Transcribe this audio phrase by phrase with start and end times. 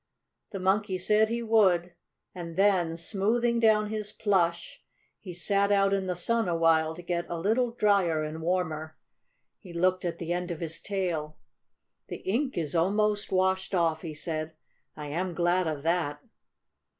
[0.49, 1.93] The Monkey said he would
[2.33, 4.81] and then, smoothing down his plush,
[5.19, 8.97] he sat out in the sun awhile to get a little dryer and warmer.
[9.59, 11.37] He looked at the end of his tail.
[12.07, 14.55] "The ink is almost washed off," he said.
[14.97, 16.19] "I am glad of that."